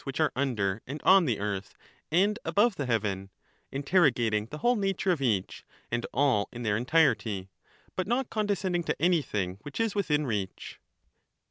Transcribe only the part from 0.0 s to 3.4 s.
which ace «nder and on The "earth and above the heaven,